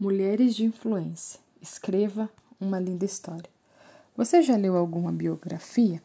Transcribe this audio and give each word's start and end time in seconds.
Mulheres 0.00 0.54
de 0.54 0.64
influência. 0.64 1.40
Escreva 1.60 2.30
uma 2.60 2.78
linda 2.78 3.04
história. 3.04 3.50
Você 4.16 4.42
já 4.42 4.56
leu 4.56 4.76
alguma 4.76 5.10
biografia? 5.10 6.00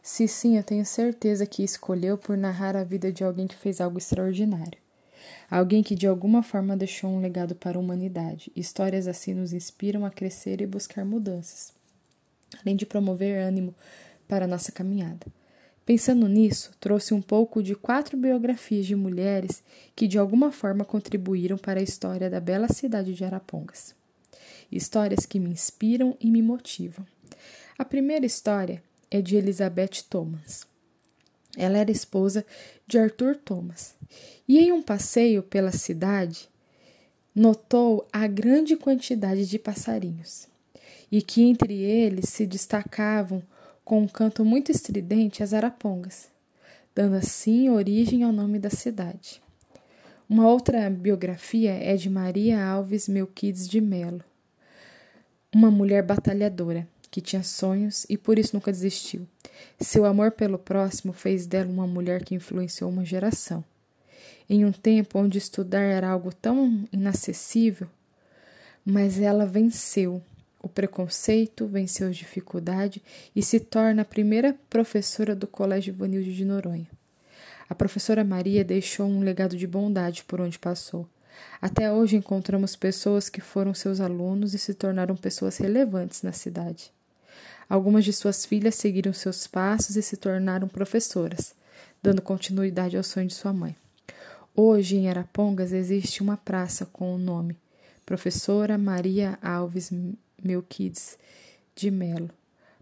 Se 0.00 0.28
sim, 0.28 0.56
eu 0.56 0.62
tenho 0.62 0.86
certeza 0.86 1.44
que 1.44 1.64
escolheu 1.64 2.16
por 2.16 2.36
narrar 2.36 2.76
a 2.76 2.84
vida 2.84 3.10
de 3.10 3.24
alguém 3.24 3.48
que 3.48 3.56
fez 3.56 3.80
algo 3.80 3.98
extraordinário. 3.98 4.78
Alguém 5.50 5.82
que 5.82 5.96
de 5.96 6.06
alguma 6.06 6.44
forma 6.44 6.76
deixou 6.76 7.10
um 7.10 7.20
legado 7.20 7.56
para 7.56 7.76
a 7.76 7.80
humanidade. 7.80 8.52
Histórias 8.54 9.08
assim 9.08 9.34
nos 9.34 9.52
inspiram 9.52 10.06
a 10.06 10.12
crescer 10.12 10.60
e 10.60 10.66
buscar 10.66 11.04
mudanças, 11.04 11.72
além 12.60 12.76
de 12.76 12.86
promover 12.86 13.42
ânimo 13.42 13.74
para 14.28 14.44
a 14.44 14.48
nossa 14.48 14.70
caminhada. 14.70 15.26
Pensando 15.86 16.26
nisso, 16.26 16.72
trouxe 16.80 17.12
um 17.12 17.20
pouco 17.20 17.62
de 17.62 17.74
quatro 17.74 18.16
biografias 18.16 18.86
de 18.86 18.96
mulheres 18.96 19.62
que 19.94 20.08
de 20.08 20.18
alguma 20.18 20.50
forma 20.50 20.84
contribuíram 20.84 21.58
para 21.58 21.80
a 21.80 21.82
história 21.82 22.30
da 22.30 22.40
bela 22.40 22.68
cidade 22.68 23.12
de 23.12 23.24
Arapongas. 23.24 23.94
Histórias 24.72 25.26
que 25.26 25.38
me 25.38 25.50
inspiram 25.50 26.16
e 26.18 26.30
me 26.30 26.40
motivam. 26.40 27.06
A 27.78 27.84
primeira 27.84 28.24
história 28.24 28.82
é 29.10 29.20
de 29.20 29.36
Elizabeth 29.36 30.04
Thomas. 30.08 30.66
Ela 31.56 31.78
era 31.78 31.90
esposa 31.90 32.46
de 32.86 32.98
Arthur 32.98 33.36
Thomas 33.36 33.94
e, 34.48 34.58
em 34.58 34.72
um 34.72 34.82
passeio 34.82 35.42
pela 35.42 35.70
cidade, 35.70 36.48
notou 37.34 38.08
a 38.10 38.26
grande 38.26 38.74
quantidade 38.74 39.46
de 39.46 39.58
passarinhos 39.58 40.48
e 41.12 41.20
que 41.20 41.42
entre 41.42 41.74
eles 41.74 42.30
se 42.30 42.46
destacavam 42.46 43.42
com 43.84 44.00
um 44.00 44.08
canto 44.08 44.44
muito 44.44 44.72
estridente 44.72 45.42
as 45.42 45.52
arapongas, 45.52 46.28
dando 46.94 47.16
assim 47.16 47.68
origem 47.68 48.22
ao 48.22 48.32
nome 48.32 48.58
da 48.58 48.70
cidade. 48.70 49.42
Uma 50.28 50.48
outra 50.48 50.88
biografia 50.88 51.72
é 51.72 51.94
de 51.96 52.08
Maria 52.08 52.64
Alves 52.64 53.08
Melquides 53.08 53.68
de 53.68 53.80
Melo, 53.80 54.24
uma 55.54 55.70
mulher 55.70 56.02
batalhadora 56.02 56.88
que 57.10 57.20
tinha 57.20 57.42
sonhos 57.42 58.06
e 58.08 58.16
por 58.16 58.38
isso 58.38 58.56
nunca 58.56 58.72
desistiu. 58.72 59.26
Seu 59.78 60.04
amor 60.04 60.32
pelo 60.32 60.58
próximo 60.58 61.12
fez 61.12 61.46
dela 61.46 61.70
uma 61.70 61.86
mulher 61.86 62.24
que 62.24 62.34
influenciou 62.34 62.90
uma 62.90 63.04
geração. 63.04 63.62
Em 64.48 64.64
um 64.64 64.72
tempo 64.72 65.18
onde 65.18 65.38
estudar 65.38 65.82
era 65.82 66.08
algo 66.08 66.34
tão 66.34 66.88
inacessível, 66.90 67.86
mas 68.84 69.20
ela 69.20 69.46
venceu 69.46 70.20
o 70.64 70.68
preconceito, 70.68 71.66
venceu 71.66 72.08
a 72.08 72.10
dificuldade 72.10 73.02
e 73.36 73.42
se 73.42 73.60
torna 73.60 74.00
a 74.00 74.04
primeira 74.04 74.56
professora 74.70 75.36
do 75.36 75.46
Colégio 75.46 75.92
Ivanilde 75.92 76.34
de 76.34 76.44
Noronha. 76.44 76.88
A 77.68 77.74
professora 77.74 78.24
Maria 78.24 78.64
deixou 78.64 79.06
um 79.06 79.20
legado 79.20 79.56
de 79.56 79.66
bondade 79.66 80.24
por 80.24 80.40
onde 80.40 80.58
passou. 80.58 81.06
Até 81.60 81.92
hoje 81.92 82.16
encontramos 82.16 82.74
pessoas 82.76 83.28
que 83.28 83.42
foram 83.42 83.74
seus 83.74 84.00
alunos 84.00 84.54
e 84.54 84.58
se 84.58 84.72
tornaram 84.72 85.14
pessoas 85.16 85.58
relevantes 85.58 86.22
na 86.22 86.32
cidade. 86.32 86.90
Algumas 87.68 88.04
de 88.04 88.12
suas 88.12 88.46
filhas 88.46 88.74
seguiram 88.74 89.12
seus 89.12 89.46
passos 89.46 89.96
e 89.96 90.02
se 90.02 90.16
tornaram 90.16 90.66
professoras, 90.66 91.54
dando 92.02 92.22
continuidade 92.22 92.96
ao 92.96 93.02
sonho 93.02 93.26
de 93.26 93.34
sua 93.34 93.52
mãe. 93.52 93.76
Hoje, 94.56 94.96
em 94.96 95.10
Arapongas, 95.10 95.72
existe 95.72 96.22
uma 96.22 96.36
praça 96.36 96.86
com 96.86 97.14
o 97.14 97.18
nome 97.18 97.56
Professora 98.06 98.76
Maria 98.76 99.38
Alves 99.42 99.90
Melquides 100.44 101.18
de 101.74 101.90
Melo, 101.90 102.30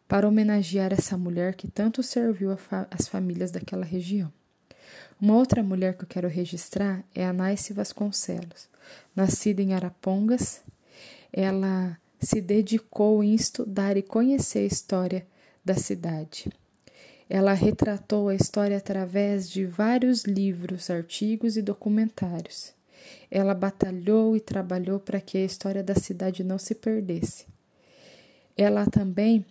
para 0.07 0.29
homenagear 0.29 0.93
essa 0.93 1.17
mulher 1.17 1.55
que 1.55 1.71
tanto 1.71 2.03
serviu 2.03 2.51
as 2.91 3.09
famílias 3.09 3.51
daquela 3.51 3.85
região. 3.85 4.33
Uma 5.21 5.37
outra 5.37 5.63
mulher 5.63 5.97
que 5.97 6.05
eu 6.05 6.09
quero 6.09 6.29
registrar 6.29 7.05
é 7.15 7.25
a 7.25 7.33
Naice 7.33 7.73
Vasconcelos. 7.73 8.69
Nascida 9.15 9.63
em 9.63 9.73
Arapongas, 9.73 10.61
ela 11.33 11.97
se 12.21 12.41
dedicou 12.41 13.23
em 13.23 13.35
estudar 13.35 13.97
e 13.97 14.03
conhecer 14.03 14.61
a 14.61 14.67
história 14.67 15.27
da 15.65 15.75
cidade. 15.75 16.51
Ela 17.31 17.55
retratou 17.55 18.29
a 18.29 18.35
história 18.35 18.77
através 18.77 19.49
de 19.49 19.65
vários 19.65 20.25
livros, 20.25 20.91
artigos 20.91 21.57
e 21.57 21.63
documentários. 21.63 22.75
Ela 23.31 23.55
batalhou 23.55 24.37
e 24.37 24.41
trabalhou 24.41 25.01
para 25.01 25.21
que 25.21 25.39
a 25.39 25.45
história 25.45 25.83
da 25.83 25.95
cidade 25.95 26.45
não 26.45 26.59
se 26.59 26.75
perdesse. 26.75 27.47
Ela 28.57 28.87
também, 28.87 29.45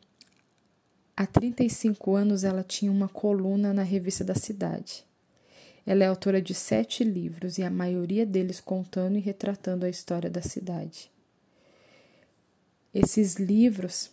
há 1.15 1.25
35 1.25 2.15
anos, 2.15 2.43
ela 2.43 2.63
tinha 2.63 2.91
uma 2.91 3.07
coluna 3.07 3.73
na 3.73 3.83
revista 3.83 4.23
da 4.23 4.35
cidade. 4.35 5.03
Ela 5.85 6.03
é 6.03 6.07
autora 6.07 6.41
de 6.41 6.53
sete 6.53 7.03
livros 7.03 7.57
e 7.57 7.63
a 7.63 7.69
maioria 7.69 8.25
deles 8.25 8.59
contando 8.61 9.17
e 9.17 9.21
retratando 9.21 9.85
a 9.85 9.89
história 9.89 10.29
da 10.29 10.41
cidade. 10.41 11.11
Esses 12.93 13.35
livros 13.35 14.11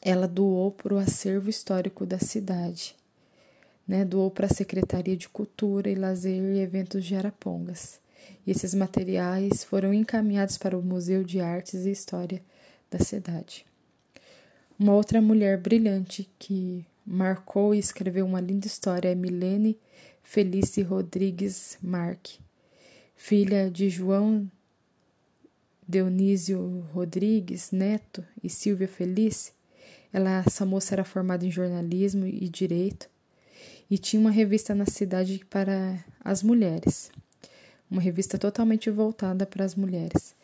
ela 0.00 0.28
doou 0.28 0.70
para 0.70 0.94
o 0.94 0.98
acervo 0.98 1.48
histórico 1.48 2.04
da 2.04 2.18
cidade, 2.18 2.94
né? 3.86 4.04
doou 4.04 4.30
para 4.30 4.46
a 4.46 4.54
Secretaria 4.54 5.16
de 5.16 5.28
Cultura 5.28 5.88
e 5.88 5.94
Lazer 5.94 6.42
e 6.42 6.60
Eventos 6.60 7.04
de 7.04 7.14
Arapongas. 7.14 8.00
E 8.46 8.50
esses 8.50 8.74
materiais 8.74 9.62
foram 9.64 9.94
encaminhados 9.94 10.58
para 10.58 10.76
o 10.76 10.82
Museu 10.82 11.22
de 11.22 11.40
Artes 11.40 11.86
e 11.86 11.90
História 11.90 12.42
da 12.90 12.98
cidade. 12.98 13.64
Uma 14.82 14.94
outra 14.94 15.22
mulher 15.22 15.58
brilhante 15.58 16.28
que 16.40 16.84
marcou 17.06 17.72
e 17.72 17.78
escreveu 17.78 18.26
uma 18.26 18.40
linda 18.40 18.66
história 18.66 19.10
é 19.10 19.14
Milene 19.14 19.78
Felice 20.24 20.82
Rodrigues 20.82 21.78
Marque, 21.80 22.40
filha 23.14 23.70
de 23.70 23.88
João 23.88 24.50
Dionísio 25.88 26.84
Rodrigues 26.92 27.70
Neto 27.70 28.24
e 28.42 28.50
Silvia 28.50 28.88
Felice. 28.88 29.52
Ela, 30.12 30.42
essa 30.44 30.66
moça 30.66 30.96
era 30.96 31.04
formada 31.04 31.46
em 31.46 31.50
jornalismo 31.52 32.26
e 32.26 32.48
direito 32.48 33.08
e 33.88 33.96
tinha 33.96 34.18
uma 34.18 34.32
revista 34.32 34.74
na 34.74 34.86
cidade 34.86 35.44
para 35.48 36.04
as 36.24 36.42
mulheres, 36.42 37.08
uma 37.88 38.00
revista 38.02 38.36
totalmente 38.36 38.90
voltada 38.90 39.46
para 39.46 39.64
as 39.64 39.76
mulheres. 39.76 40.34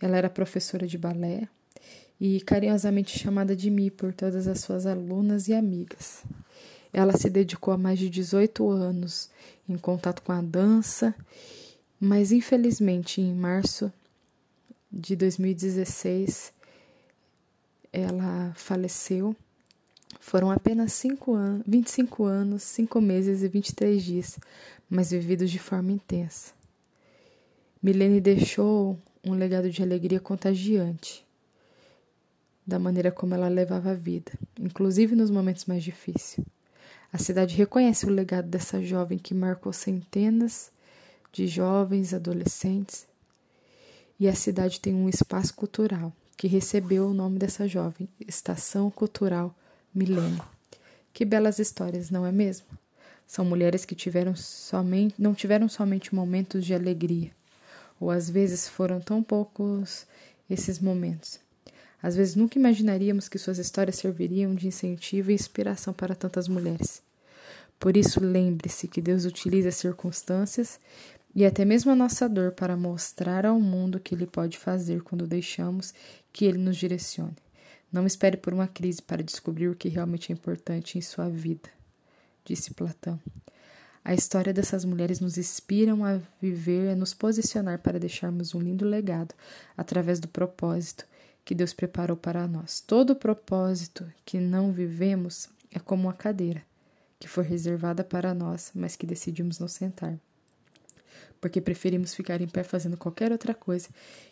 Ela 0.00 0.16
era 0.16 0.28
professora 0.28 0.84
de 0.84 0.98
balé, 0.98 1.48
e 2.20 2.40
carinhosamente 2.40 3.18
chamada 3.18 3.56
de 3.56 3.70
Mi 3.70 3.90
por 3.90 4.12
todas 4.12 4.46
as 4.46 4.60
suas 4.60 4.86
alunas 4.86 5.48
e 5.48 5.54
amigas. 5.54 6.22
Ela 6.92 7.16
se 7.16 7.28
dedicou 7.28 7.74
a 7.74 7.78
mais 7.78 7.98
de 7.98 8.08
18 8.08 8.70
anos 8.70 9.28
em 9.68 9.76
contato 9.76 10.22
com 10.22 10.32
a 10.32 10.40
dança, 10.40 11.14
mas 12.00 12.30
infelizmente 12.30 13.20
em 13.20 13.34
março 13.34 13.92
de 14.92 15.16
2016 15.16 16.52
ela 17.92 18.52
faleceu. 18.54 19.34
Foram 20.20 20.50
apenas 20.50 20.92
cinco 20.92 21.34
an 21.34 21.62
25 21.66 22.24
anos, 22.24 22.62
5 22.62 23.00
meses 23.00 23.42
e 23.42 23.48
23 23.48 24.02
dias, 24.02 24.38
mas 24.88 25.10
vividos 25.10 25.50
de 25.50 25.58
forma 25.58 25.92
intensa. 25.92 26.52
Milene 27.82 28.20
deixou 28.20 28.98
um 29.22 29.34
legado 29.34 29.68
de 29.68 29.82
alegria 29.82 30.20
contagiante 30.20 31.23
da 32.66 32.78
maneira 32.78 33.10
como 33.10 33.34
ela 33.34 33.48
levava 33.48 33.90
a 33.90 33.94
vida, 33.94 34.32
inclusive 34.58 35.14
nos 35.14 35.30
momentos 35.30 35.66
mais 35.66 35.82
difíceis. 35.82 36.46
A 37.12 37.18
cidade 37.18 37.54
reconhece 37.54 38.06
o 38.06 38.10
legado 38.10 38.48
dessa 38.48 38.82
jovem 38.82 39.18
que 39.18 39.34
marcou 39.34 39.72
centenas 39.72 40.72
de 41.32 41.46
jovens, 41.46 42.14
adolescentes, 42.14 43.06
e 44.18 44.28
a 44.28 44.34
cidade 44.34 44.80
tem 44.80 44.94
um 44.94 45.08
espaço 45.08 45.52
cultural 45.54 46.12
que 46.36 46.46
recebeu 46.48 47.08
o 47.08 47.14
nome 47.14 47.38
dessa 47.38 47.68
jovem, 47.68 48.08
Estação 48.26 48.90
Cultural 48.90 49.54
Milênio. 49.94 50.42
Que 51.12 51.24
belas 51.24 51.58
histórias, 51.58 52.10
não 52.10 52.26
é 52.26 52.32
mesmo? 52.32 52.66
São 53.26 53.44
mulheres 53.44 53.84
que 53.84 53.94
tiveram 53.94 54.34
somente, 54.36 55.14
não 55.18 55.34
tiveram 55.34 55.68
somente 55.68 56.14
momentos 56.14 56.64
de 56.64 56.74
alegria, 56.74 57.30
ou 58.00 58.10
às 58.10 58.28
vezes 58.28 58.68
foram 58.68 59.00
tão 59.00 59.22
poucos 59.22 60.06
esses 60.48 60.78
momentos, 60.78 61.40
às 62.04 62.14
vezes 62.14 62.36
nunca 62.36 62.58
imaginaríamos 62.58 63.30
que 63.30 63.38
suas 63.38 63.56
histórias 63.56 63.96
serviriam 63.96 64.54
de 64.54 64.68
incentivo 64.68 65.30
e 65.30 65.34
inspiração 65.34 65.94
para 65.94 66.14
tantas 66.14 66.48
mulheres. 66.48 67.02
Por 67.80 67.96
isso, 67.96 68.20
lembre-se 68.20 68.86
que 68.86 69.00
Deus 69.00 69.24
utiliza 69.24 69.70
as 69.70 69.76
circunstâncias 69.76 70.78
e 71.34 71.46
até 71.46 71.64
mesmo 71.64 71.90
a 71.90 71.96
nossa 71.96 72.28
dor 72.28 72.52
para 72.52 72.76
mostrar 72.76 73.46
ao 73.46 73.58
mundo 73.58 73.94
o 73.94 74.00
que 74.00 74.14
Ele 74.14 74.26
pode 74.26 74.58
fazer 74.58 75.00
quando 75.00 75.26
deixamos 75.26 75.94
que 76.30 76.44
Ele 76.44 76.58
nos 76.58 76.76
direcione. 76.76 77.38
Não 77.90 78.06
espere 78.06 78.36
por 78.36 78.52
uma 78.52 78.68
crise 78.68 79.00
para 79.00 79.22
descobrir 79.22 79.68
o 79.68 79.74
que 79.74 79.88
realmente 79.88 80.30
é 80.30 80.34
importante 80.34 80.98
em 80.98 81.00
sua 81.00 81.30
vida, 81.30 81.70
disse 82.44 82.74
Platão. 82.74 83.18
A 84.04 84.12
história 84.12 84.52
dessas 84.52 84.84
mulheres 84.84 85.20
nos 85.20 85.38
inspira 85.38 85.94
a 85.94 86.20
viver 86.38 86.84
e 86.84 86.90
a 86.90 86.96
nos 86.96 87.14
posicionar 87.14 87.78
para 87.78 87.98
deixarmos 87.98 88.54
um 88.54 88.60
lindo 88.60 88.84
legado 88.84 89.34
através 89.74 90.20
do 90.20 90.28
propósito 90.28 91.06
que 91.44 91.54
Deus 91.54 91.72
preparou 91.72 92.16
para 92.16 92.46
nós. 92.48 92.80
Todo 92.80 93.14
propósito 93.16 94.10
que 94.24 94.38
não 94.40 94.72
vivemos 94.72 95.48
é 95.70 95.78
como 95.78 96.04
uma 96.04 96.14
cadeira 96.14 96.62
que 97.18 97.28
foi 97.28 97.44
reservada 97.44 98.02
para 98.04 98.34
nós, 98.34 98.70
mas 98.74 98.96
que 98.96 99.06
decidimos 99.06 99.58
não 99.58 99.68
sentar. 99.68 100.18
porque 101.40 101.60
preferimos 101.60 102.14
ficar 102.14 102.40
em 102.40 102.48
pé 102.48 102.62
fazendo 102.64 102.96
qualquer 102.96 103.30
outra 103.30 103.54
coisa 103.54 103.90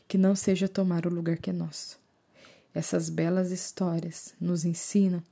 que 0.09 0.17
não 0.17 0.35
seja 0.35 0.67
tomar 0.67 1.06
o 1.06 1.11
lugar 1.11 1.37
que 1.37 1.50
é 1.50 1.53
nosso. 1.53 2.00
Essas 2.75 3.11
belas 3.11 3.50
histórias 3.50 4.32
nos 4.41 4.64
ensinam 4.64 5.23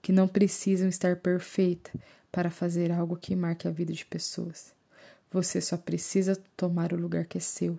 que 0.00 0.12
não 0.12 0.26
precisam 0.26 0.88
estar 0.88 1.16
perfeita 1.16 1.90
para 2.32 2.50
fazer 2.50 2.90
algo 2.90 3.16
que 3.16 3.36
marque 3.36 3.68
a 3.68 3.70
vida 3.70 3.92
de 3.92 4.06
pessoas. 4.06 4.72
Você 5.30 5.60
só 5.60 5.76
precisa 5.76 6.36
tomar 6.56 6.94
o 6.94 6.96
lugar 6.96 7.26
que 7.26 7.36
é 7.36 7.40
seu 7.40 7.78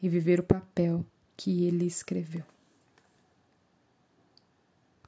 e 0.00 0.08
viver 0.08 0.40
o 0.40 0.44
papel 0.44 1.04
que 1.36 1.66
ele 1.66 1.84
escreveu. 1.84 2.55